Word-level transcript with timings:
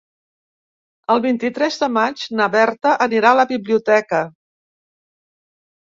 El 1.15 1.21
vint-i-tres 1.25 1.77
de 1.83 1.91
maig 1.99 2.25
na 2.41 2.49
Berta 2.57 2.97
anirà 3.09 3.35
a 3.35 3.41
la 3.43 3.49
biblioteca. 3.55 4.27